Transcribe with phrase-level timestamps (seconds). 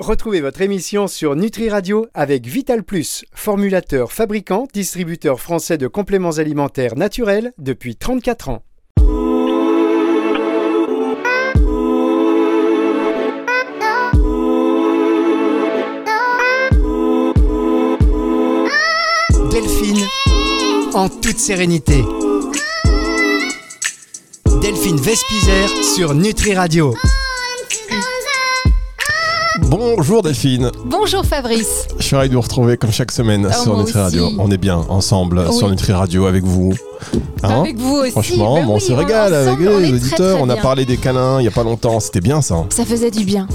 [0.00, 6.38] Retrouvez votre émission sur Nutri Radio avec Vital Plus, formulateur, fabricant, distributeur français de compléments
[6.38, 8.64] alimentaires naturels depuis 34 ans.
[19.52, 20.04] Delphine,
[20.94, 22.02] en toute sérénité.
[24.60, 26.96] Delphine Vespizer sur Nutri Radio.
[29.62, 30.70] Bonjour Delphine.
[30.86, 31.86] Bonjour Fabrice.
[31.98, 34.28] Je suis ravi de vous retrouver comme chaque semaine Oh, sur Nutri Radio.
[34.38, 35.56] On est bien ensemble Oui.
[35.56, 36.74] sur Nutri Radio avec vous.
[37.44, 38.10] Hein avec vous aussi.
[38.10, 40.34] Franchement, bon, on se régale avec les auditeurs.
[40.38, 42.00] très on a parlé des câlins il n'y a pas longtemps.
[42.00, 42.64] C'était bien ça.
[42.70, 43.46] Ça faisait du bien.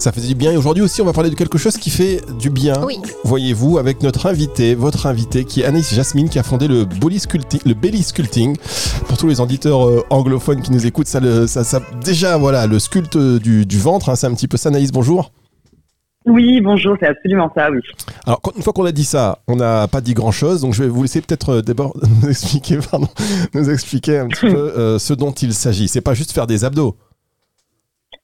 [0.00, 0.50] Ça faisait du bien.
[0.50, 2.82] Et aujourd'hui aussi, on va parler de quelque chose qui fait du bien.
[2.84, 2.98] Oui.
[3.22, 7.20] Voyez-vous, avec notre invité, votre invité, qui est Anaïs Jasmine, qui a fondé le Belly
[7.20, 7.60] Sculpting.
[7.64, 8.56] Le belly sculpting.
[9.06, 12.66] Pour tous les auditeurs euh, anglophones qui nous écoutent, ça, le- ça, ça- déjà, voilà,
[12.66, 14.70] le sculpte du, du ventre, hein, c'est un petit peu ça.
[14.70, 15.30] Anaïs, bonjour.
[16.26, 17.80] Oui, bonjour, c'est absolument ça, oui.
[18.26, 20.82] Alors, quand- une fois qu'on a dit ça, on n'a pas dit grand-chose, donc je
[20.82, 23.08] vais vous laisser peut-être euh, d'abord nous expliquer, pardon,
[23.54, 25.86] nous expliquer un petit peu euh, ce dont il s'agit.
[25.88, 26.96] C'est pas juste faire des abdos.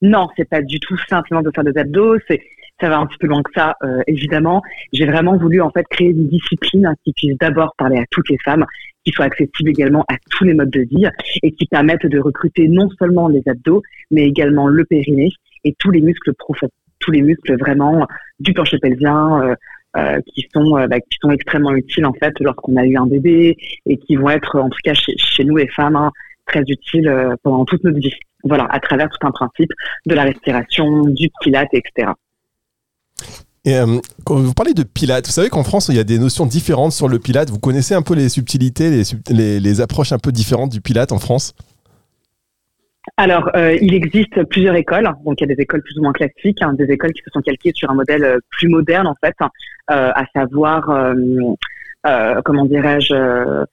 [0.02, 2.40] Non, c'est pas du tout simplement de faire des abdos, c'est
[2.80, 4.62] ça va un petit peu loin que ça, euh, évidemment.
[4.94, 8.30] J'ai vraiment voulu en fait créer une discipline hein, qui puisse d'abord parler à toutes
[8.30, 8.64] les femmes,
[9.04, 11.06] qui soit accessible également à tous les modes de vie
[11.42, 15.28] et qui permette de recruter non seulement les abdos, mais également le périnée
[15.64, 16.70] et tous les muscles profonds,
[17.00, 18.06] tous les muscles vraiment
[18.38, 19.42] du plancher pelvien.
[19.42, 19.54] euh,
[19.96, 23.06] euh, qui sont euh, bah, qui sont extrêmement utiles en fait lorsqu'on a eu un
[23.06, 26.12] bébé et qui vont être en tout cas chez, chez nous les femmes hein,
[26.46, 28.14] très utiles euh, pendant toute notre vie.
[28.44, 29.70] Voilà, à travers tout un principe
[30.06, 32.12] de la respiration, du pilate, etc.
[33.64, 36.18] Et euh, quand vous parlez de pilates, vous savez qu'en France, il y a des
[36.18, 37.50] notions différentes sur le pilate.
[37.50, 41.12] Vous connaissez un peu les subtilités, les, les, les approches un peu différentes du pilate
[41.12, 41.52] en France?
[43.16, 45.10] Alors, euh, il existe plusieurs écoles.
[45.24, 47.30] Donc, il y a des écoles plus ou moins classiques, hein, des écoles qui se
[47.30, 49.50] sont calquées sur un modèle euh, plus moderne, en fait, hein,
[49.90, 50.86] euh, à savoir,
[52.44, 53.64] comment dirais-je,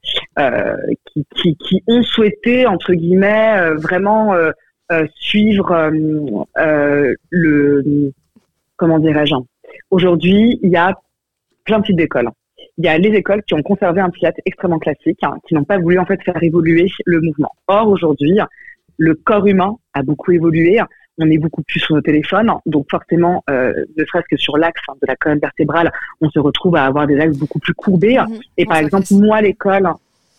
[1.36, 4.34] qui, ont souhaité, entre guillemets, vraiment
[5.16, 5.92] suivre
[7.30, 8.12] le,
[8.76, 9.44] comment dirais-je, hein.
[9.92, 10.98] aujourd'hui, il y a
[11.66, 12.30] plein de types d'écoles.
[12.80, 15.78] Il y a les écoles qui ont conservé un pilate extrêmement classique, qui n'ont pas
[15.78, 17.52] voulu en fait faire évoluer le mouvement.
[17.68, 18.40] Or, aujourd'hui,
[18.98, 20.80] le corps humain a beaucoup évolué.
[21.20, 24.82] On est beaucoup plus sur nos téléphones, donc forcément, euh, ne serait-ce que sur l'axe
[24.88, 25.92] hein, de la colonne vertébrale,
[26.22, 28.18] on se retrouve à avoir des axes beaucoup plus courbés.
[28.20, 28.40] Mhm.
[28.58, 29.90] Et par exemple, moi, l'école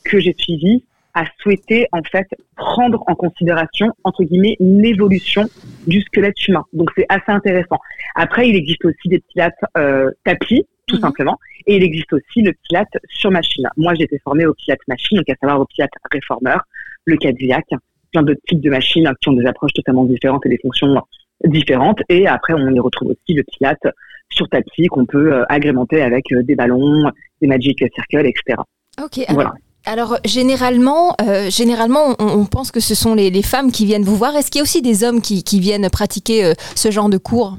[0.04, 5.48] que j'ai suivie a souhaité en fait prendre en considération entre guillemets l'évolution
[5.86, 6.64] du squelette humain.
[6.72, 7.78] Donc c'est assez intéressant.
[8.14, 11.00] Après, il existe aussi des pilates euh, tapis, tout Mhm.
[11.02, 13.68] simplement, et il existe aussi le pilate sur machine.
[13.76, 16.62] Moi, j'ai été formée au pilate machine, donc à savoir au pilate réformeur,
[17.04, 17.64] le Cadillac,
[18.12, 20.94] plein d'autres types de machines qui ont des approches totalement différentes et des fonctions
[21.44, 22.00] différentes.
[22.08, 23.82] Et après, on y retrouve aussi le pilate
[24.30, 27.10] sur tapis qu'on peut euh, agrémenter avec euh, des ballons,
[27.40, 28.60] des magic circles, etc.
[29.02, 29.18] Ok.
[29.18, 29.52] Alors, Voilà.
[29.86, 34.02] alors, généralement, euh, généralement, on, on pense que ce sont les, les femmes qui viennent
[34.02, 34.36] vous voir.
[34.36, 37.18] Est-ce qu'il y a aussi des hommes qui, qui viennent pratiquer euh, ce genre de
[37.18, 37.56] cours?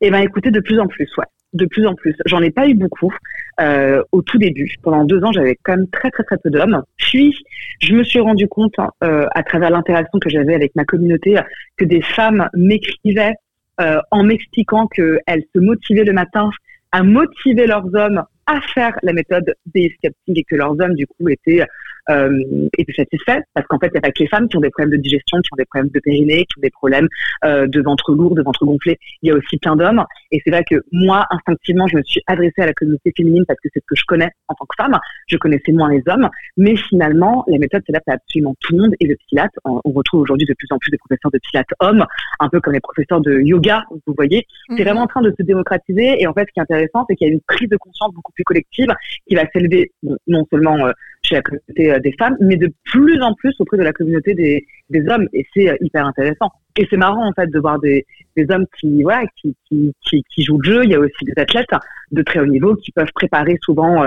[0.00, 1.24] Eh ben, écoutez, de plus en plus, ouais.
[1.54, 2.14] De plus en plus.
[2.26, 3.12] J'en ai pas eu beaucoup
[3.60, 4.74] euh, au tout début.
[4.82, 6.82] Pendant deux ans, j'avais quand même très très très peu d'hommes.
[6.96, 7.34] Puis,
[7.80, 11.40] je me suis rendu compte euh, à travers l'interaction que j'avais avec ma communauté
[11.76, 13.34] que des femmes m'écrivaient
[13.80, 16.50] euh, en m'expliquant qu'elles se motivaient le matin
[16.92, 21.06] à motiver leurs hommes à faire la méthode des sculpting et que leurs hommes du
[21.06, 21.64] coup étaient
[22.10, 24.60] euh, étaient satisfaits parce qu'en fait il n'y a pas que les femmes qui ont
[24.60, 27.08] des problèmes de digestion, qui ont des problèmes de périnée, qui ont des problèmes
[27.44, 28.98] euh, de ventre lourd, de ventre gonflé.
[29.22, 32.22] Il y a aussi plein d'hommes et c'est vrai que moi, instinctivement, je me suis
[32.26, 34.82] adressée à la communauté féminine parce que c'est ce que je connais en tant que
[34.82, 34.98] femme.
[35.26, 38.94] Je connaissais moins les hommes, mais finalement, la méthode s'adapte à absolument tout le monde.
[39.00, 41.68] Et le pilate, on on retrouve aujourd'hui de plus en plus des professeurs de pilate
[41.80, 42.04] hommes,
[42.40, 44.46] un peu comme les professeurs de yoga, vous voyez.
[44.68, 44.76] Mhm.
[44.76, 46.20] C'est vraiment en train de se démocratiser.
[46.20, 48.12] Et en fait, ce qui est intéressant, c'est qu'il y a une prise de conscience
[48.14, 48.88] beaucoup collective
[49.26, 49.92] qui va s'élever
[50.26, 53.76] non seulement euh, chez la communauté euh, des femmes, mais de plus en plus auprès
[53.76, 55.28] de la communauté des, des hommes.
[55.32, 56.50] Et c'est euh, hyper intéressant.
[56.76, 58.06] Et c'est marrant en fait de voir des,
[58.36, 60.84] des hommes qui voilà qui, qui, qui, qui jouent le jeu.
[60.84, 61.66] Il y a aussi des athlètes
[62.12, 64.06] de très haut niveau qui peuvent préparer souvent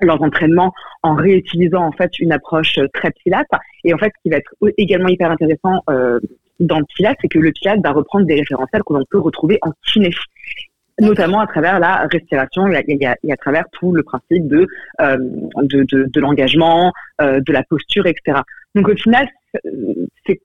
[0.00, 0.72] leurs entraînements
[1.02, 3.48] en réutilisant en fait une approche très pilate.
[3.84, 5.82] Et en fait, ce qui va être également hyper intéressant
[6.60, 9.58] dans le pilate, c'est que le pilate va reprendre des référentiels que l'on peut retrouver
[9.62, 10.10] en kiné
[11.00, 12.76] notamment à travers la respiration et
[13.06, 14.66] à, et à- travers tout le principe de,
[15.00, 15.16] euh,
[15.62, 18.40] de, de, de l'engagement, euh, de la posture, etc.
[18.74, 19.28] Donc au final,
[20.26, 20.40] c'est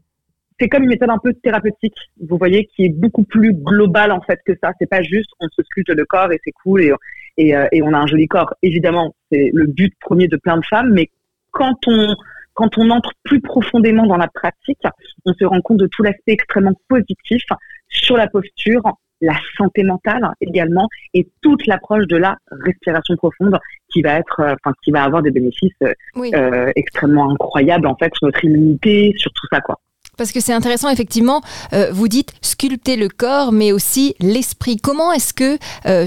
[0.60, 1.96] c'est comme une méthode un peu thérapeutique,
[2.28, 4.74] vous voyez, qui est beaucoup plus globale en fait que ça.
[4.80, 6.92] C'est pas juste on se sculpte le corps et c'est cool et,
[7.38, 8.54] et, euh, et on a un joli corps.
[8.62, 11.10] Évidemment, c'est le but premier de plein de femmes, mais
[11.52, 12.14] quand on
[12.56, 14.80] quand on entre plus profondément dans la pratique,
[15.26, 17.42] on se rend compte de tout l'aspect extrêmement positif
[17.88, 18.84] sur la posture,
[19.22, 23.58] la santé mentale également et toute l'approche de la respiration profonde
[23.92, 28.12] qui va être, euh, enfin, qui va avoir des bénéfices euh, extrêmement incroyables en fait
[28.16, 29.80] sur notre immunité, sur tout ça quoi.
[30.18, 31.40] Parce que c'est intéressant, effectivement,
[31.94, 34.76] vous dites sculpter le corps, mais aussi l'esprit.
[34.76, 35.58] Comment est-ce que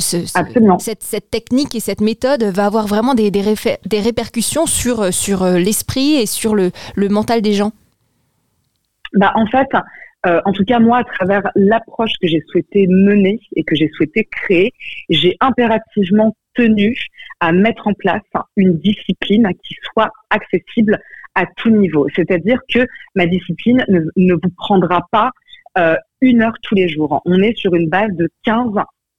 [0.01, 3.43] cette, cette, technique et cette méthode va avoir vraiment des, des,
[3.87, 7.73] des répercussions sur, sur l'esprit et sur le, le mental des gens?
[9.15, 9.69] Bah, En fait,
[10.27, 13.89] euh, en tout cas, moi, à travers l'approche que j'ai souhaité mener et que j'ai
[13.89, 14.73] souhaité créer,
[15.09, 16.97] j'ai impérativement tenu
[17.41, 18.23] à mettre en place
[18.57, 21.01] une discipline qui soit accessible
[21.35, 22.07] à tout niveau.
[22.15, 25.31] C'est-à-dire que ma discipline ne, vous prendra pas
[25.79, 27.21] euh, une heure tous les jours.
[27.25, 28.71] On est sur une base de 15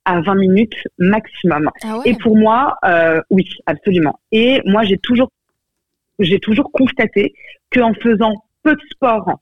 [0.05, 1.69] à 20 minutes maximum.
[1.83, 4.19] Ah et pour moi, euh, oui, absolument.
[4.31, 5.31] Et moi, j'ai toujours,
[6.19, 7.33] j'ai toujours constaté
[7.71, 9.39] qu'en faisant peu de sport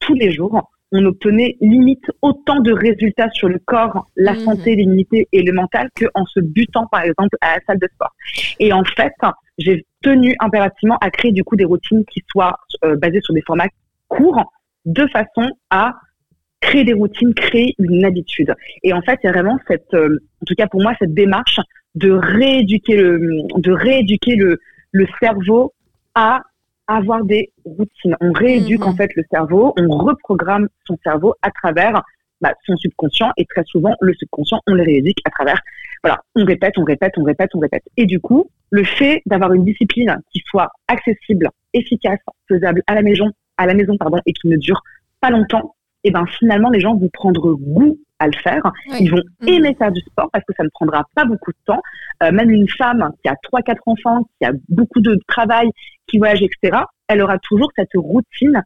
[0.00, 4.40] tous les jours, on obtenait limite autant de résultats sur le corps, la mhm.
[4.40, 8.14] santé, l'immunité et le mental qu'en se butant par exemple à la salle de sport.
[8.58, 9.12] Et en fait,
[9.58, 13.42] j'ai tenu impérativement à créer du coup des routines qui soient euh, basées sur des
[13.42, 13.68] formats
[14.08, 14.52] courts
[14.84, 15.94] de façon à
[16.60, 18.54] créer des routines, créer une habitude.
[18.82, 21.14] Et en fait, il y a vraiment cette, euh, en tout cas pour moi, cette
[21.14, 21.60] démarche
[21.94, 23.20] de rééduquer le,
[23.56, 24.58] de rééduquer le,
[24.92, 25.72] le cerveau
[26.14, 26.42] à
[26.96, 28.16] avoir des routines.
[28.20, 28.96] On rééduque en mhm.
[28.96, 32.02] fait le cerveau, on reprogramme son cerveau à travers
[32.40, 35.60] bah, son subconscient et très souvent le subconscient on le rééduque à travers
[36.02, 39.52] voilà on répète on répète on répète on répète et du coup le fait d'avoir
[39.52, 44.32] une discipline qui soit accessible efficace faisable à la maison à la maison pardon et
[44.32, 44.82] qui ne dure
[45.20, 48.62] pas longtemps et eh ben finalement les gens vont prendre goût à le faire.
[49.00, 49.48] Ils vont mhm.
[49.48, 51.82] aimer faire du sport parce que ça ne prendra pas beaucoup de temps.
[52.22, 55.70] Euh, même une femme qui a trois, quatre enfants, qui a beaucoup de travail,
[56.06, 56.78] qui voyage, etc.,
[57.08, 58.62] elle aura toujours cette routine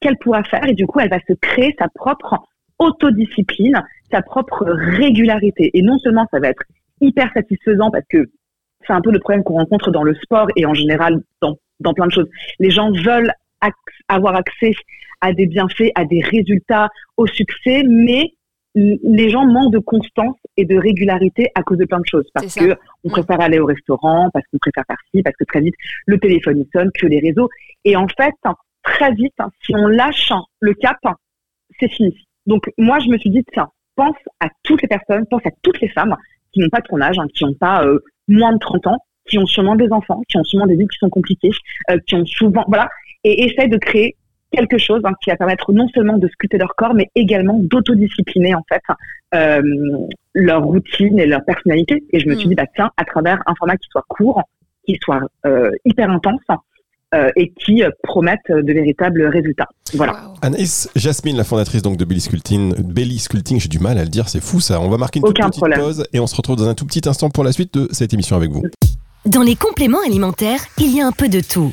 [0.00, 2.36] qu'elle pourra faire et du coup, elle va se créer sa propre
[2.78, 3.82] autodiscipline,
[4.12, 5.70] sa propre régularité.
[5.74, 6.62] Et non seulement ça va être
[7.00, 8.30] hyper satisfaisant parce que
[8.86, 11.94] c'est un peu le problème qu'on rencontre dans le sport et en général dans, dans
[11.94, 12.28] plein de choses.
[12.60, 13.32] Les gens veulent
[14.08, 14.72] avoir accès
[15.20, 18.34] à des bienfaits, à des résultats, au succès, mais
[18.78, 22.28] les gens manquent de constance et de régularité à cause de plein de choses.
[22.34, 25.60] Parce que on préfère aller au restaurant, parce qu'on préfère faire ci, parce que très
[25.60, 25.74] vite,
[26.06, 27.48] le téléphone il sonne, que les réseaux.
[27.84, 28.34] Et en fait,
[28.82, 29.34] très vite,
[29.64, 30.98] si on lâche le cap,
[31.80, 32.14] c'est fini.
[32.46, 35.80] Donc, moi, je me suis dit, tiens, pense à toutes les personnes, pense à toutes
[35.80, 36.16] les femmes
[36.52, 38.98] qui n'ont pas ton âge, hein, qui n'ont pas euh, moins de 30 ans,
[39.28, 41.50] qui ont sûrement des enfants, qui ont sûrement des vies qui sont compliquées,
[41.90, 42.88] euh, qui ont souvent, voilà,
[43.24, 44.16] et essaye de créer
[44.52, 48.54] quelque chose hein, qui va permettre non seulement de sculpter leur corps, mais également d'autodiscipliner
[48.54, 48.82] en fait
[49.34, 49.62] euh,
[50.34, 52.04] leur routine et leur personnalité.
[52.12, 52.50] Et je me suis mm.
[52.50, 54.42] dit, bah tiens, à travers un format qui soit court,
[54.84, 56.40] qui soit euh, hyper intense,
[57.14, 59.68] euh, et qui promettent de véritables résultats.
[59.94, 60.34] Voilà.
[60.42, 64.10] Anaïs Jasmine, la fondatrice donc de Belly Sculpting, Belly Sculpting, j'ai du mal à le
[64.10, 64.78] dire, c'est fou ça.
[64.80, 67.08] On va marquer une toute petite pause et on se retrouve dans un tout petit
[67.08, 68.62] instant pour la suite de cette émission avec vous.
[69.24, 71.72] Dans les compléments alimentaires, il y a un peu de tout.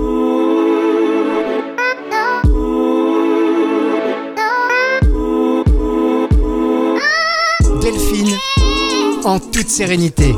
[9.25, 10.33] En toute sérénité.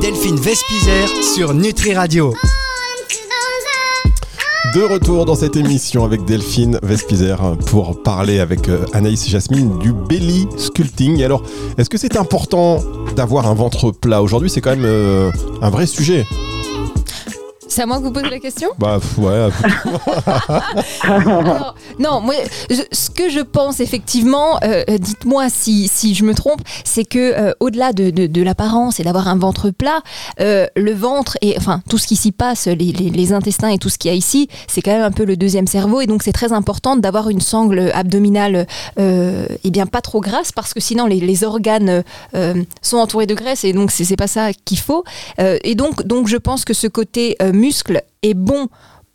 [0.00, 2.34] Delphine Vespizer sur Nutri Radio.
[4.74, 9.92] De retour dans cette émission avec Delphine Vespizer pour parler avec euh, Anaïs Jasmine du
[9.92, 11.22] belly sculpting.
[11.24, 11.42] Alors,
[11.76, 12.80] est-ce que c'est important
[13.16, 14.22] d'avoir un ventre plat?
[14.22, 16.24] Aujourd'hui, c'est quand même euh, un vrai sujet.
[17.70, 19.48] C'est à moi que vous posez la question Bah ouais.
[22.00, 22.34] non, moi,
[22.90, 27.52] ce que je pense effectivement, euh, dites-moi si, si, je me trompe, c'est que euh,
[27.60, 30.00] au-delà de, de, l'apparence et d'avoir un ventre plat,
[30.40, 33.88] euh, le ventre et enfin tout ce qui s'y passe, les, les, intestins et tout
[33.88, 36.24] ce qu'il y a ici, c'est quand même un peu le deuxième cerveau et donc
[36.24, 38.66] c'est très important d'avoir une sangle abdominale
[38.98, 42.02] et bien pas trop grasse parce que sinon les, les organes
[42.82, 45.04] sont entourés de graisse et donc c'est pas ça qu'il faut.
[45.38, 48.68] et donc donc je pense que ce côté muscle est bon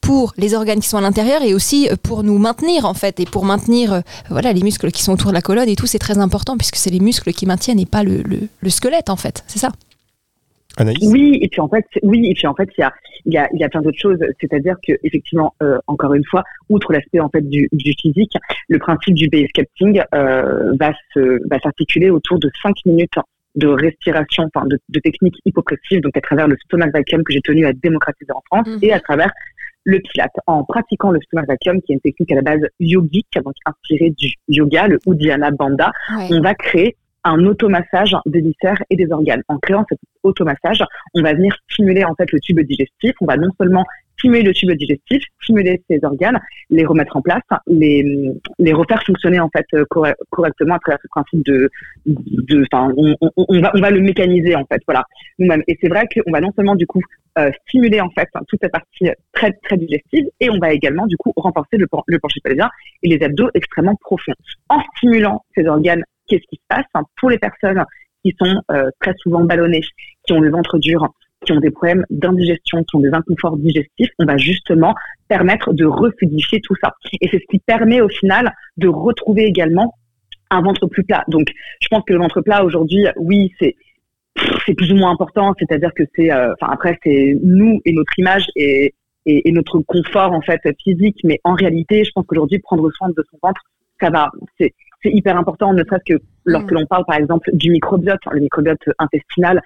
[0.05, 3.25] pour les organes qui sont à l'intérieur et aussi pour nous maintenir en fait et
[3.25, 3.99] pour maintenir euh,
[4.29, 6.75] voilà les muscles qui sont autour de la colonne et tout c'est très important puisque
[6.75, 9.43] c'est les muscles qui maintiennent et pas le, le, squelette en fait.
[9.47, 9.69] C'est ça.
[10.77, 10.97] Anaïs?
[11.01, 12.93] Oui et puis en fait oui et puis en fait il y a
[13.25, 14.19] il y a, y a plein d'autres choses.
[14.39, 18.33] C'est-à-dire que effectivement euh, encore une fois outre l'aspect en fait du, du, physique
[18.67, 23.17] le principe du base sculpting euh, va se va s'articuler autour de 5 minutes
[23.55, 27.41] de respiration, enfin de, de techniques hypopressives, donc à travers le stomach vacuum que j'ai
[27.41, 28.79] tenu à démocratiser en France Mhm.
[28.81, 29.31] et à travers
[29.85, 30.33] le pilate.
[30.47, 34.09] En pratiquant le stomach vacuum, qui est une technique à la base yogique, donc inspirée
[34.17, 36.27] du yoga, le Uddiyana Bandha, Ouais.
[36.31, 39.41] on va créer un automassage des viscères et des organes.
[39.47, 40.83] En créant cet automassage,
[41.15, 43.13] on va venir stimuler en fait le tube digestif.
[43.21, 43.83] On va non seulement
[44.25, 46.39] stimuler le tube digestif, stimuler ses organes,
[46.71, 48.03] les remettre en place, les,
[48.57, 51.69] les refaire fonctionner en fait euh, corre- correctement à travers ce principe de,
[52.07, 55.03] de, enfin, on, va, on va le mécaniser en fait, voilà,
[55.37, 55.61] nous-mêmes.
[55.67, 57.01] Et c'est vrai qu'on va non seulement du coup
[57.37, 61.17] euh, stimuler en fait toute cette partie très très digestive, et on va également du
[61.17, 62.69] coup renforcer le, le plancher pelvien
[63.03, 64.33] et les abdos extrêmement profonds.
[64.69, 66.85] En stimulant ces organes, qu'est-ce qui se passe?
[67.17, 67.83] Pour les personnes
[68.23, 69.83] qui sont euh, très souvent ballonnées,
[70.25, 71.07] qui ont le ventre dur,
[71.45, 74.93] qui ont des problèmes d'indigestion, qui ont des inconforts digestifs, on va justement
[75.27, 76.93] permettre de refluidifier tout ça.
[77.21, 79.93] Et c'est ce qui permet au final de retrouver également
[80.49, 81.23] un ventre plus plat.
[81.27, 81.47] Donc,
[81.81, 83.75] je pense que le ventre plat aujourd'hui, oui, c'est
[84.65, 85.53] c'est plus ou moins important.
[85.57, 88.93] C'est-à-dire que c'est, euh, enfin après, c'est nous et notre image et,
[89.25, 91.17] et, et notre confort en fait physique.
[91.23, 93.61] Mais en réalité, je pense qu'aujourd'hui, prendre soin de son ventre,
[93.99, 94.31] ça va.
[94.59, 94.73] C'est
[95.03, 96.75] c'est hyper important, ne serait-ce que lorsque Mm.
[96.75, 99.61] l'on parle par exemple du microbiote, le microbiote intestinal,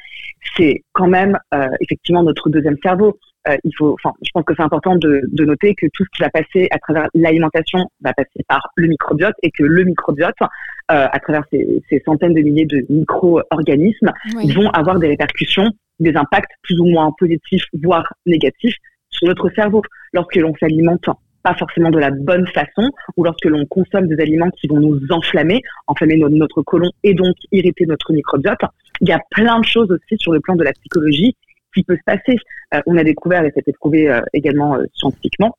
[0.58, 3.18] c'est quand même euh, effectivement notre deuxième cerveau.
[3.48, 6.10] Euh, il faut, enfin, je pense que c'est important de, de noter que tout ce
[6.14, 10.36] qui va passer à travers l'alimentation va passer par le microbiote et que le microbiote,
[10.42, 10.46] euh,
[10.90, 14.52] à travers ces, ces centaines de milliers de micro-organismes, Oui.
[14.52, 15.72] vont avoir des répercussions,
[16.02, 18.76] des impacts plus ou moins positifs, voire négatifs
[19.10, 19.82] sur notre cerveau
[20.12, 21.06] lorsque l'on s'alimente
[21.44, 25.00] pas forcément de la bonne façon ou lorsque l'on consomme des aliments qui vont nous
[25.10, 28.60] enflammer, enflammer no- notre côlon et donc irriter notre microbiote.
[29.02, 31.36] Il y a plein de choses aussi sur le plan de la psychologie
[31.74, 32.38] qui peut se passer.
[32.74, 35.56] Euh, on a découvert, et c'était prouvé euh, également euh, scientifiquement,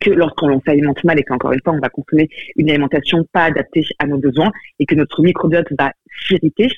[0.00, 3.84] que lorsqu'on s'alimente mal et qu'encore une fois, on va consommer une alimentation pas adaptée
[3.98, 5.90] à nos besoins et que notre microbiote va
[6.26, 6.68] s'irriter,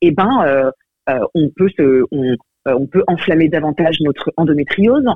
[0.00, 0.70] eh ben,
[1.34, 2.04] on peut se,
[2.66, 5.06] on peut enflammer davantage notre endométriose.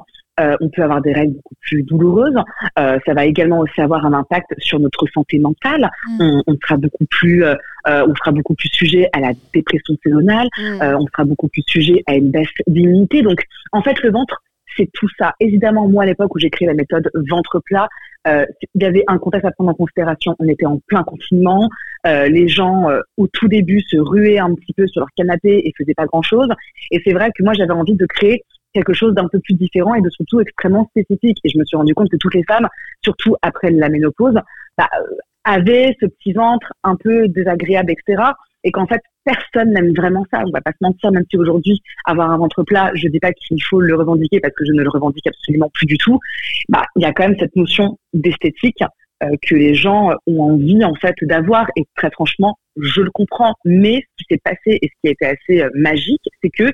[0.40, 2.36] Euh, on peut avoir des règles beaucoup plus douloureuses.
[2.78, 5.90] Euh, ça va également aussi avoir un impact sur notre santé mentale.
[6.08, 6.20] Mm.
[6.20, 7.54] On, on sera beaucoup plus, euh,
[7.86, 10.48] on sera beaucoup plus sujet à la dépression saisonnale.
[10.58, 10.82] Mm.
[10.98, 13.22] On sera beaucoup plus sujet à une baisse d'immunité.
[13.22, 14.42] Donc, en fait, le ventre,
[14.76, 15.34] c'est tout ça.
[15.40, 17.88] Évidemment, moi, à l'époque où j'ai créé la méthode ventre plat,
[18.26, 20.36] euh, il y avait un contexte à prendre en considération.
[20.38, 21.68] On était en plein confinement.
[22.06, 25.62] Euh, les gens, euh, au tout début, se ruaient un petit peu sur leur canapé
[25.64, 26.48] et faisaient pas grand-chose.
[26.90, 29.94] Et c'est vrai que moi, j'avais envie de créer quelque chose d'un peu plus différent
[29.94, 31.38] et de surtout extrêmement spécifique.
[31.44, 32.68] Et je me suis rendu compte que toutes les femmes,
[33.02, 34.38] surtout après la ménopause,
[34.76, 38.22] bah, euh, avaient ce petit ventre un peu désagréable, etc.
[38.64, 40.42] Et qu'en fait, personne n'aime vraiment ça.
[40.46, 43.32] On va pas se mentir, même si aujourd'hui, avoir un ventre plat, je dis pas
[43.32, 46.18] qu'il faut le revendiquer parce que je ne le revendique absolument plus du tout.
[46.68, 48.82] Bah, il y a quand même cette notion d'esthétique
[49.42, 51.68] que les gens ont envie en fait d'avoir.
[51.76, 53.54] Et très franchement, je le comprends.
[53.64, 56.72] Mais ce qui s'est passé et ce qui a été assez euh, magique, c'est que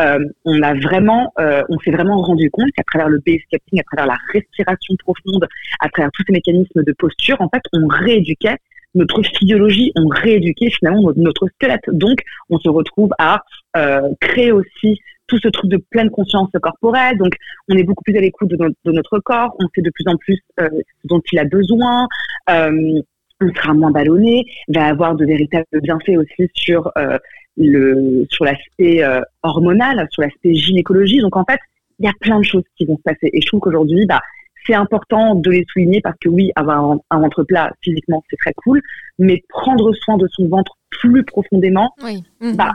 [0.00, 3.80] euh, on a vraiment, euh, on s'est vraiment rendu compte qu'à travers le base sculpting,
[3.80, 5.46] à travers la respiration profonde,
[5.80, 8.56] à travers tous ces mécanismes de posture, en fait, on rééduquait
[8.94, 11.84] notre physiologie, on rééduquait finalement notre, squelette.
[11.88, 13.42] Donc, on se retrouve à
[13.76, 17.16] euh, créer aussi tout ce truc de pleine conscience corporelle.
[17.18, 17.34] Donc,
[17.68, 19.54] on est beaucoup plus à l'écoute de, notre- de notre corps.
[19.58, 20.68] On sait de plus en plus euh,
[21.02, 22.06] ce dont il a besoin.
[22.50, 23.00] Euh,
[23.40, 24.44] on sera moins ballonné.
[24.68, 27.18] Va avoir de véritables bienfaits aussi sur euh,
[27.56, 29.02] le sur l'aspect
[29.42, 31.18] hormonal, sur l'aspect gynécologie.
[31.18, 31.60] Donc, en fait,
[31.98, 33.30] il y a plein de choses qui vont se passer.
[33.32, 34.20] Et je trouve qu'aujourd'hui, bah,
[34.66, 38.54] c'est important de les souligner parce que oui, avoir un, ventre plat physiquement, c'est très
[38.54, 38.80] cool,
[39.18, 42.22] mais prendre soin de son ventre plus profondément, Oui.
[42.54, 42.72] Bah,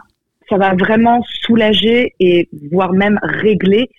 [0.50, 3.90] ça va vraiment soulager et voire même régler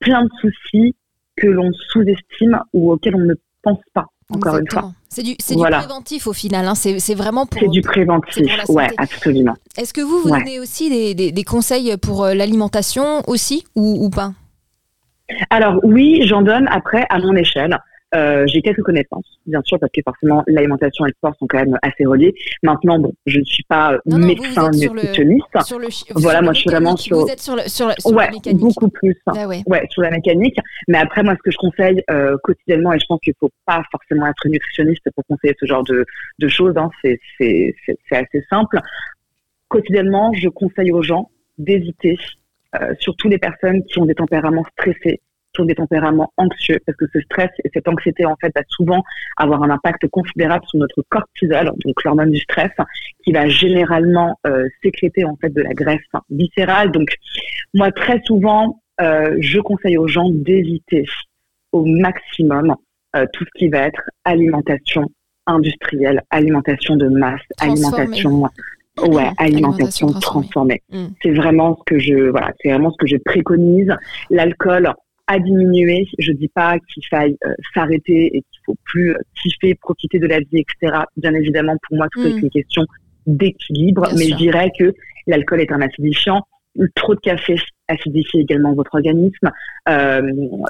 [0.00, 0.94] plein de soucis
[1.36, 4.92] que l'on sous-estime ou auxquels on ne pense pas, encore une fois.
[5.08, 5.78] C'est du, c'est Voilà.
[5.80, 6.66] du préventif au final.
[6.66, 6.74] hein.
[6.74, 7.60] C'est vraiment pour.
[7.60, 9.54] C'est du préventif, pour ouais, absolument.
[9.76, 10.38] Est-ce que vous, vous Ouais.
[10.38, 14.32] donnez aussi des, des- des conseils pour euh, l'alimentation aussi ou, ou pas?
[15.50, 17.78] Alors oui, j'en donne après à mon échelle.
[18.12, 21.58] Euh, j'ai quelques connaissances, bien sûr, parce que forcément l'alimentation et le sport sont quand
[21.58, 22.34] même assez reliés.
[22.64, 25.46] Maintenant, bon, je ne suis pas non, médecin êtes sur le- nutritionniste.
[25.64, 25.86] Sur le
[26.16, 28.30] Voilà, moi, je suis vraiment sur- Vous êtes sur, le, sur, le- sur ouais, la
[28.32, 28.60] mécanique.
[28.60, 29.16] beaucoup plus.
[29.26, 29.62] Ah ouais.
[29.66, 30.56] Ouais, sur la mécanique.
[30.88, 33.82] Mais après, moi, ce que je conseille euh, quotidiennement, et je pense qu'il faut pas
[33.92, 36.04] forcément être nutritionniste pour conseiller ce genre de,
[36.40, 38.80] de choses, hein, c'est, c'est, c'est, c'est assez simple.
[39.68, 42.18] Quotidiennement, je conseille aux gens d'éviter,
[42.80, 45.20] euh, surtout les personnes qui ont des tempéraments stressés,
[45.58, 49.02] ont des tempéraments anxieux, parce que ce stress et cette anxiété, en fait, va souvent
[49.36, 52.70] avoir un impact considérable sur notre cortisol, donc l'hormone du stress,
[53.24, 56.92] qui va généralement euh, sécréter, en fait, de la graisse viscérale.
[56.92, 57.08] Donc,
[57.74, 61.06] moi, très souvent, euh, je conseille aux gens d'éviter
[61.72, 62.74] au maximum
[63.16, 65.06] euh, tout ce qui va être alimentation
[65.46, 68.48] industrielle, alimentation de masse, alimentation
[68.98, 70.82] Ouais, alimentation, transformée.
[70.90, 71.06] Mm.
[71.22, 73.90] C'est vraiment ce que je, voilà, c'est vraiment ce que je préconise.
[74.30, 74.92] L'alcool
[75.30, 76.08] a diminué.
[76.18, 80.40] Je dis pas qu'il faille euh, s'arrêter et qu'il faut plus kiffer, profiter de la
[80.40, 81.02] vie, etc.
[81.16, 82.38] Bien évidemment, pour moi, tout est mm.
[82.38, 82.84] une question
[83.26, 84.92] d'équilibre, mais je dirais que
[85.26, 86.42] l'alcool est un acidifiant.
[86.94, 87.56] Trop de café
[87.88, 89.50] acidifie également votre organisme.
[89.88, 90.20] Euh,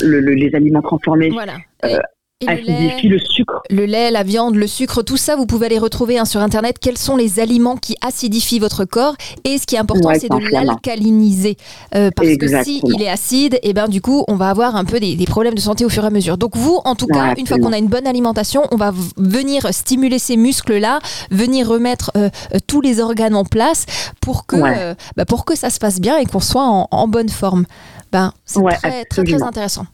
[0.01, 1.57] le, les aliments transformés voilà.
[1.85, 1.99] Euh,
[2.47, 3.63] acidifient le, sucre.
[3.71, 6.79] Le lait, la viande, le sucre, tout ça, vous pouvez aller retrouver hein, sur Internet.
[6.81, 10.51] Quels sont les aliments qui acidifient votre corps Et ce qui est important, c'est de
[10.53, 11.57] l'alcaliniser.
[11.95, 14.77] Euh, parce que si il est acide, et eh ben, du coup, on va avoir
[14.77, 16.39] un peu des, problèmes de santé au fur et à mesure.
[16.39, 19.73] Donc vous, en tout cas, une fois qu'on a une bonne alimentation, on va venir
[19.73, 23.87] stimuler ces muscles-là, venir remettre euh, euh, tous les organes en place
[24.21, 24.57] pour que,
[25.17, 27.67] bah, pour que ça se passe bien et qu'on soit en, bonne forme.
[28.13, 29.87] Ben, c'est très, très, très intéressant.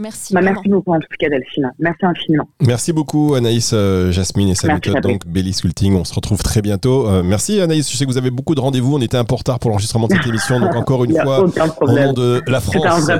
[0.00, 0.32] Merci.
[0.32, 1.70] Bah, merci beaucoup en tout cas Delphine.
[1.78, 2.48] Merci infiniment.
[2.62, 5.94] Merci beaucoup Anaïs, euh, Jasmine et sa méthode donc Belly Sculpting.
[5.94, 7.06] On se retrouve très bientôt.
[7.06, 8.96] Euh, merci Anaïs, je sais que vous avez beaucoup de rendez-vous.
[8.96, 10.58] On était un peu en retard pour l'enregistrement de cette émission.
[10.58, 11.44] Donc encore une fois,
[11.82, 13.10] au nom de la France,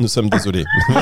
[0.00, 0.64] nous sommes désolés.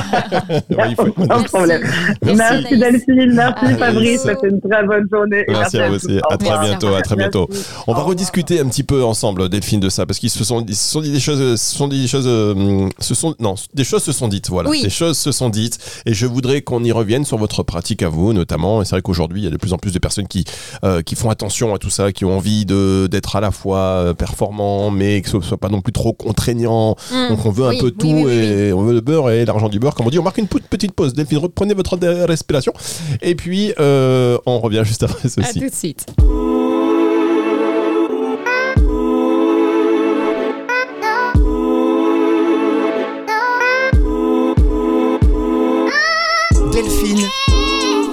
[0.70, 1.82] ouais, aucun problème.
[2.24, 5.44] Merci, Delphine, merci Fabrice, c'était une très bonne journée.
[5.48, 6.18] Merci, à vous aussi.
[6.28, 6.94] À très bientôt.
[6.94, 7.48] À très bientôt.
[7.86, 10.74] On va rediscuter un petit peu ensemble Delphine de ça parce qu'ils se sont, ils
[10.74, 14.02] se sont dit des choses, ce sont des choses, euh, ce sont non, des choses
[14.02, 14.48] se sont dites.
[14.48, 18.08] Voilà, des choses sont dites et je voudrais qu'on y revienne sur votre pratique à
[18.08, 18.82] vous notamment.
[18.82, 20.44] Et c'est vrai qu'aujourd'hui, il y a de plus en plus de personnes qui,
[20.84, 24.14] euh, qui font attention à tout ça, qui ont envie d'être à la fois euh,
[24.14, 26.96] performant, mais que ce soit pas non plus trop contraignant.
[27.12, 27.28] Mmh.
[27.28, 29.94] Donc on veut un peu tout et on veut le beurre et l'argent du beurre.
[29.94, 31.14] Comme on dit, on marque une petite pause.
[31.14, 32.72] Delphine, reprenez votre respiration
[33.22, 35.48] et puis euh, on revient juste après ceci.
[35.48, 36.06] À tout de suite.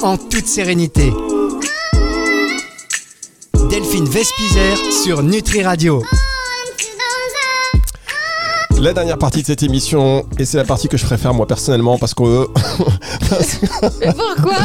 [0.05, 1.12] En toute sérénité.
[3.71, 6.03] Delphine Vespizer sur Nutri Radio.
[8.79, 11.97] La dernière partie de cette émission, et c'est la partie que je préfère moi personnellement
[11.97, 12.47] parce que.
[14.15, 14.57] pourquoi?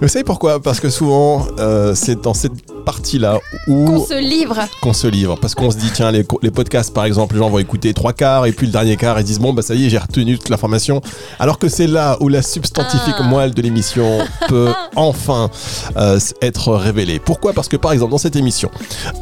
[0.00, 0.60] Vous savez pourquoi?
[0.60, 3.84] Parce que souvent, euh, c'est dans cette partie-là où.
[3.84, 4.56] Qu'on se livre.
[4.80, 5.36] Qu'on se livre.
[5.38, 8.14] Parce qu'on se dit, tiens, les, les, podcasts, par exemple, les gens vont écouter trois
[8.14, 10.38] quarts et puis le dernier quart, ils disent, bon, bah ça y est, j'ai retenu
[10.38, 11.02] toute l'information.
[11.38, 13.24] Alors que c'est là où la substantifique ah.
[13.24, 15.50] moelle de l'émission peut enfin
[15.98, 17.18] euh, être révélée.
[17.18, 17.52] Pourquoi?
[17.52, 18.70] Parce que, par exemple, dans cette émission,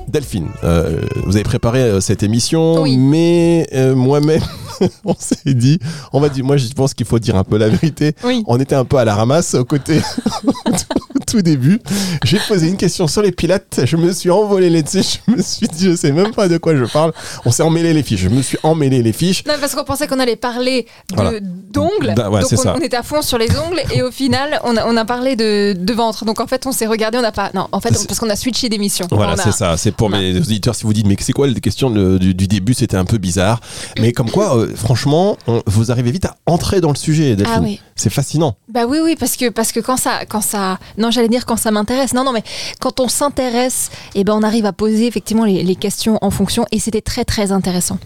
[0.07, 4.43] Delphine, euh, vous avez préparé cette émission, mais moi-même,
[5.05, 5.81] on s'est dit,
[6.13, 8.15] on va dire, moi je pense qu'il faut dire un peu la vérité.
[8.47, 10.01] On était un peu à la ramasse au côté
[11.27, 11.81] tout début.
[12.25, 15.69] J'ai posé une question sur les pilates, je me suis envolé là-dessus, je me suis
[15.69, 17.13] dit, je sais même pas de quoi je parle.
[17.45, 19.45] On s'est emmêlé les fiches, je me suis emmêlé les fiches.
[19.47, 23.39] Non, parce qu'on pensait qu'on allait parler d'ongles, bah, donc on, était à fond sur
[23.39, 26.25] les ongles et au final on a, on a parlé de, de, ventre.
[26.25, 28.37] Donc en fait on s'est regardé, on n'a pas, non, en fait parce qu'on a
[28.37, 29.07] switché d'émission.
[29.11, 29.77] Voilà, c'est ça.
[29.77, 32.75] C'est pour mes auditeurs si vous dites mais c'est quoi les questions du, du, début,
[32.75, 33.61] c'était un peu bizarre,
[34.01, 34.57] mais comme quoi.
[34.57, 35.37] Euh, franchement,
[35.67, 37.57] vous arrivez vite à entrer dans le sujet, Delphine.
[37.57, 37.81] Ah oui.
[37.97, 38.57] C'est fascinant.
[38.69, 41.57] Bah oui, oui, parce que, parce que quand ça, quand ça, non, j'allais dire quand
[41.57, 42.15] ça m'intéresse.
[42.15, 42.45] Non, non, mais
[42.81, 46.79] quand on s'intéresse, eh ben, on arrive à poser effectivement les, questions en fonction, et
[46.79, 47.99] c'était très, très intéressant.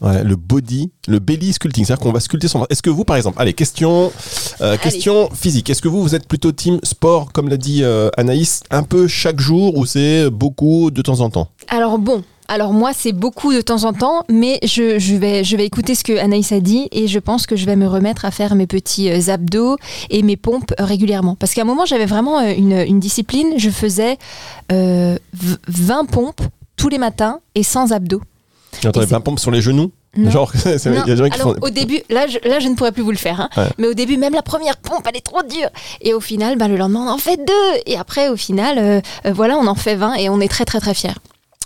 [0.00, 2.66] le body, le belly sculpting, c'est-à-dire qu'on va sculpter son.
[2.70, 4.12] Est-ce que vous, par exemple, allez, question,
[4.60, 5.68] euh, question physique.
[5.70, 9.08] Est-ce que vous, vous êtes plutôt team sport, comme l'a dit euh, Anaïs, un peu
[9.08, 11.48] chaque jour ou c'est beaucoup de temps en temps?
[11.68, 15.64] Alors bon, alors moi, c'est beaucoup de temps en temps, mais je, vais, je vais
[15.64, 18.30] écouter ce que Anaïs a dit et je pense que je vais me remettre à
[18.30, 19.78] faire mes petits euh, abdos
[20.10, 21.36] et mes pompes euh, régulièrement.
[21.36, 23.54] Parce qu'à un moment, j'avais vraiment euh, une, discipline.
[23.56, 24.18] Je faisais
[24.70, 25.18] 20
[26.10, 26.42] pompes
[26.76, 28.20] tous les matins et sans abdos.
[28.84, 29.90] Attendez, 20 pompes sur les genoux?
[30.16, 32.74] Genre, il y a des gens qui Alors, au début, là je, là, je ne
[32.74, 33.40] pourrais plus vous le faire.
[33.40, 33.68] Hein.
[33.78, 35.70] Mais au début, même la première pompe, elle est trop dure.
[36.02, 37.80] Et au final, bah, le lendemain, on en fait deux.
[37.86, 40.94] Et après, au final, voilà, on en fait 20 et on est très, très, très
[40.94, 41.14] fiers.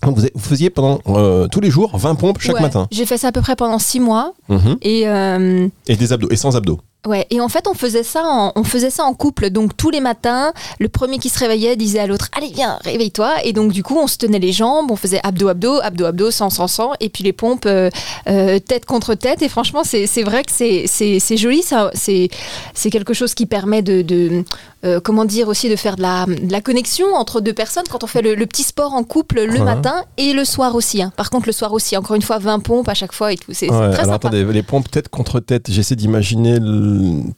[0.02, 3.32] Vous, faisiez pendant euh, tous les jours 20 pompes chaque matin J'ai fait ça à
[3.32, 4.32] peu près pendant 6 mois.
[4.48, 4.76] Mhm.
[4.82, 8.22] Et, euh, et des abdos, et sans abdos Ouais, et en fait, on faisait ça
[8.24, 9.50] en, on faisait ça en couple.
[9.50, 13.44] Donc, tous les matins, le premier qui se réveillait disait à l'autre Allez, viens, réveille-toi.
[13.44, 16.30] Et donc, du coup, on se tenait les jambes, on faisait abdos, abdos, abdos, abdos,
[16.32, 16.92] sans, sans, sans.
[16.98, 17.88] Et puis, les pompes euh,
[18.28, 19.42] euh, tête contre tête.
[19.42, 21.62] Et franchement, c'est vrai que c'est joli.
[21.94, 24.02] C'est quelque chose qui permet de.
[24.02, 24.44] de
[24.84, 28.04] euh, comment dire aussi de faire de la, de la, connexion entre deux personnes quand
[28.04, 31.02] on fait le, petit sport en couple le matin et le soir aussi.
[31.02, 31.12] Hein.
[31.16, 33.52] Par contre, le soir aussi, encore une fois, 20 pompes à chaque fois et tout.
[33.52, 36.58] C'est très alors, Attendez, les pompes tête contre tête, j'essaie d'imaginer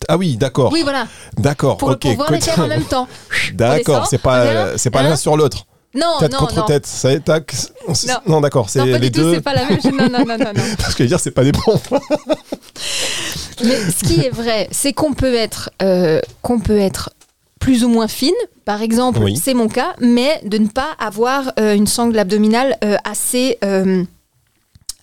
[0.08, 0.70] ah oui, d'accord.
[0.72, 1.06] Oui, voilà.
[1.38, 1.76] D'accord.
[1.76, 3.08] Pour pouvoir les faire en même temps.
[3.54, 5.66] D'accord, c'est pas, c'est pas l'un sur l'autre.
[5.92, 6.66] Non, tête non, contre non.
[6.66, 7.52] tête, ça est, tac.
[7.88, 7.94] Non,
[8.26, 9.34] non d'accord, c'est les deux.
[9.34, 10.38] C'est pas la même non, non, non.
[10.38, 10.62] non.
[10.78, 11.88] Parce que je veux dire, c'est pas des pompes.
[13.64, 17.10] Mais ce qui est vrai, c'est qu'on peut être, euh, qu'on peut être
[17.60, 19.36] plus ou moins fine, par exemple, Oui.
[19.40, 23.58] c'est mon cas, mais de ne pas avoir euh, une sangle abdominale euh, assez.
[23.64, 24.02] euh,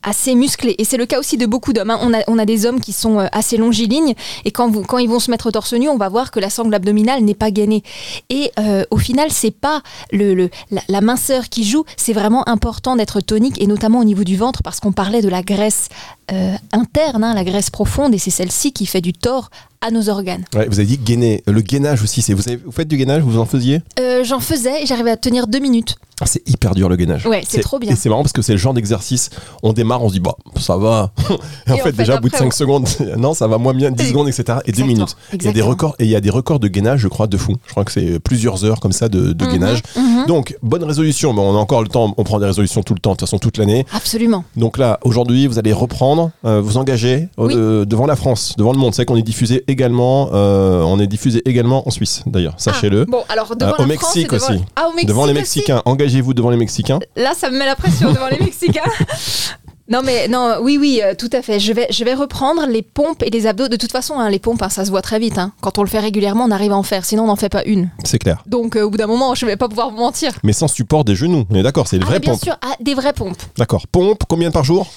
[0.03, 0.75] assez musclée.
[0.77, 1.89] Et c'est le cas aussi de beaucoup d'hommes.
[1.89, 1.99] hein.
[2.01, 4.13] On, a, on a des hommes qui sont euh, assez longilignes
[4.45, 6.49] et quand, vous, quand ils vont se mettre torse nu, on va voir que la
[6.49, 7.83] sangle abdominale n'est pas gainée.
[8.29, 9.81] Et euh, au final, c'est pas
[10.13, 14.05] le, le- la, la minceur qui joue, c'est vraiment important d'être tonique et notamment au
[14.05, 15.89] niveau du ventre parce qu'on parlait de la graisse
[16.31, 19.49] euh, interne, hein, la graisse profonde et c'est celle-ci qui fait du tort
[19.81, 20.43] à nos organes.
[20.55, 21.43] Ouais, vous avez dit gainer.
[21.45, 23.81] Le gainage aussi, c'est vous, faites du gainage, vous en faisiez?
[23.99, 25.97] Euh, J'en faisais et j'arrivais à tenir deux minutes.
[26.19, 27.27] Ah, C'est hyper dur le gainage.
[27.27, 27.91] Ouais, c'est trop bien.
[27.91, 29.29] Et c'est marrant parce que c'est le genre d'exercice,
[29.61, 31.11] on démarre, on se dit, bah, ça va.
[31.67, 32.87] et en fait, en fait, déjà, au bout de après, 5 secondes,
[33.17, 34.43] non, ça va moins bien, 10 Et- secondes, etc.
[34.65, 35.15] Et 2 Exactement, minutes.
[35.33, 37.27] Il y a des records, et il y a des records de gainage, je crois,
[37.27, 37.55] de fou.
[37.67, 39.83] Je crois que c'est plusieurs heures comme ça de, de Mhm, gainage.
[39.95, 40.25] mhm.
[40.25, 41.29] Donc, bonne résolution.
[41.37, 43.37] On a encore le temps, on prend des résolutions tout le temps, de toute façon,
[43.37, 43.85] toute l'année.
[43.93, 44.43] Absolument.
[44.55, 47.53] Donc là, aujourd'hui, vous allez reprendre, euh, vous engager Oui.
[47.55, 48.93] euh, devant la France, devant le monde.
[48.93, 53.01] C'est vrai qu'on est diffusé également, euh, on est diffusé également en Suisse, d'ailleurs, sachez-le.
[53.07, 54.45] Ah, bon, alors devant au la France Mexique devant...
[54.49, 54.61] aussi.
[54.75, 55.33] Ah, au Mexique devant les.
[55.33, 56.99] Mexicains, engagez-vous devant les Mexicains.
[57.15, 58.81] Là, ça me met la pression devant les Mexicains.
[59.89, 62.81] Non mais non oui oui euh, tout à fait je vais je vais reprendre les
[62.81, 65.17] pompes et les abdos de toute façon hein, les pompes hein, ça se voit très
[65.17, 65.53] vite hein.
[65.61, 67.63] quand on le fait régulièrement on arrive à en faire sinon on n'en fait pas
[67.63, 68.43] une C'est clair.
[68.47, 71.05] donc euh, au bout d'un moment je vais pas pouvoir vous mentir Mais sans support
[71.05, 72.43] des genoux, on est d'accord, c'est le ah, vrai mais bien pompe.
[72.43, 73.87] sûr ah, des vraies pompes D'accord.
[73.87, 74.87] Pompe, combien par jour?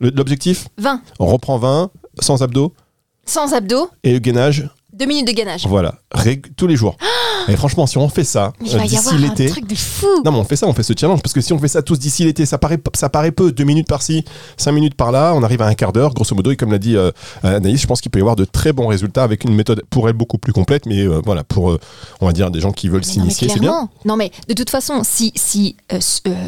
[0.00, 2.72] L'objectif 20 On reprend 20, sans abdos,
[3.26, 3.90] sans abdos.
[4.02, 5.66] et le gainage, deux minutes de gainage.
[5.66, 6.96] Voilà, rég- tous les jours.
[7.48, 9.46] et franchement, si on fait ça euh, d'ici l'été.
[9.46, 10.06] truc de fou.
[10.24, 11.82] Non, mais on fait ça, on fait ce challenge, parce que si on fait ça
[11.82, 14.24] tous d'ici l'été, ça paraît, ça paraît peu, deux minutes par-ci,
[14.56, 16.96] cinq minutes par-là, on arrive à un quart d'heure, grosso modo, et comme l'a dit
[16.96, 17.10] euh,
[17.42, 20.08] Anaïs, je pense qu'il peut y avoir de très bons résultats avec une méthode pour
[20.08, 21.76] elle beaucoup plus complète, mais euh, voilà, pour,
[22.20, 23.88] on va dire, des gens qui veulent s'initier, c'est bien.
[24.06, 25.76] Non mais de toute façon, si, si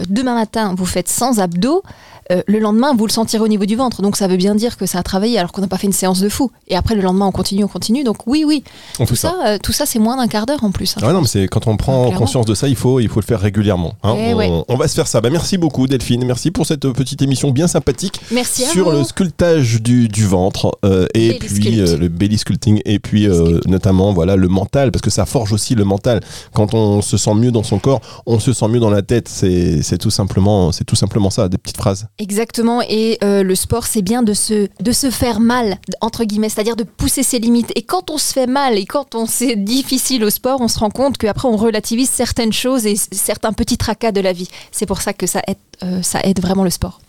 [0.08, 1.82] demain matin vous faites sans abdos,
[2.30, 4.02] euh, le lendemain vous le sentirez au niveau du ventre.
[4.02, 5.92] Donc ça veut bien dire que ça a travaillé alors qu'on n'a pas fait une
[5.92, 6.50] séance de fou.
[6.68, 8.04] Et après le lendemain on continue, on continue.
[8.04, 8.62] Donc oui, oui.
[8.98, 9.35] On Tout ça.
[9.46, 10.92] euh, tout ça c'est moins d'un quart d'heure en plus.
[10.96, 11.00] hein.
[11.02, 12.18] Ah ouais, non, mais c'est quand on prend Clairement.
[12.18, 13.94] conscience de ça, il faut, il faut le faire régulièrement.
[14.02, 14.14] hein.
[14.16, 14.62] Eh on, ouais.
[14.68, 15.20] on va se faire ça.
[15.20, 16.24] Bah, merci beaucoup, Delphine.
[16.24, 18.98] Merci pour cette euh, petite émission bien sympathique Merci sur vous.
[18.98, 23.26] le sculptage du, du ventre euh, et Belly puis le belly sculpting et puis
[23.66, 26.20] notamment voilà le mental parce que ça forge aussi le mental.
[26.54, 29.28] Quand on se sent mieux dans son corps, on se sent mieux dans la tête.
[29.28, 31.48] C'est c'est tout simplement c'est tout simplement ça.
[31.48, 32.06] Des petites phrases.
[32.18, 32.83] Exactement.
[32.83, 36.77] Et euh, le sport c'est bien de se, de se faire mal entre guillemets, c'est-à-dire
[36.77, 37.72] de pousser ses limites.
[37.75, 40.79] Et quand on se fait mal et quand on c'est difficile au sport, on se
[40.79, 44.48] rend compte qu'après on relativise certaines choses et certains petits tracas de la vie.
[44.70, 47.01] C'est pour ça que ça aide, euh, ça aide vraiment le sport.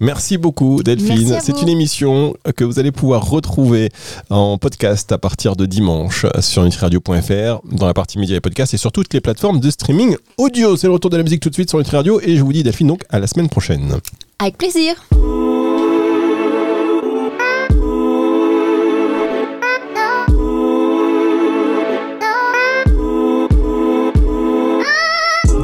[0.00, 1.38] Merci beaucoup Delphine.
[1.42, 3.90] C'est une émission que vous allez pouvoir retrouver
[4.30, 8.78] en podcast à partir de dimanche sur nutriradio.fr dans la partie médias et podcasts et
[8.78, 10.76] sur toutes les plateformes de streaming audio.
[10.76, 12.52] C'est le retour de la musique tout de suite sur Nutri Radio et je vous
[12.52, 14.00] dis Delphine donc à la semaine prochaine.
[14.38, 15.04] Avec plaisir.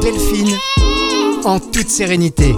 [0.00, 0.56] Delphine,
[1.44, 2.54] en toute sérénité.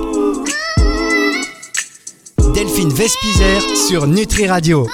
[2.55, 4.87] Delphine Vespizer sur Nutri Radio.